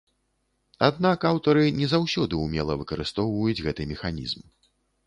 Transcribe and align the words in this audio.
Аднак 0.87 1.27
аўтары 1.31 1.67
не 1.81 1.87
заўсёды 1.93 2.33
ўмела 2.45 2.81
выкарыстоўваюць 2.81 3.61
гэты 3.69 3.81
механізм. 3.95 4.41